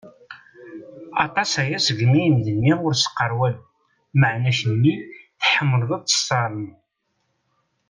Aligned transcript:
Aṭas-aya 1.25 1.77
seg 1.85 1.99
mi 2.11 2.19
i 2.25 2.29
m-d-nniɣ 2.35 2.79
ur 2.87 2.93
s-qqaṛ 2.97 3.31
walu, 3.39 3.61
meƐna 4.19 4.51
kemmi 4.59 4.93
tḥemmleɣ 5.41 5.89
ad 5.95 6.01
tt-tesƐelmeḍ. 6.03 6.75